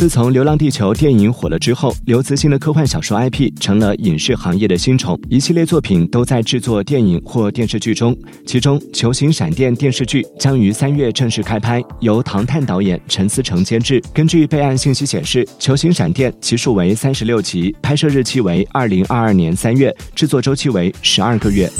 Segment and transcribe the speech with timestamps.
[0.00, 8.16] 自从《流浪地球》电影火了之后，刘慈欣的科幻小说 IP 成了影视行业的新宠，一系列作品都在制作电影或电视剧中。
[8.46, 14.02] 其中，《球形闪电》电视剧将于三月正式开拍，由唐探导演、陈思诚监制。
[14.14, 21.70] 根据备案信息显示，《球形闪电》集数为三十六集，拍摄日期为二零二二年三月，制作周期为十二个月。